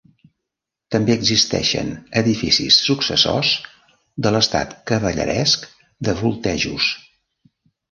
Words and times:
També 0.93 1.17
existeixen 1.19 1.91
edificis 2.21 2.79
successors 2.87 3.53
de 4.27 4.33
l'estat 4.39 4.75
cavalleresc 4.95 5.71
de 6.09 6.19
Vultejus. 6.25 6.91